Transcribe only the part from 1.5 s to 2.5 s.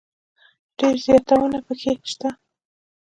پکښي سته.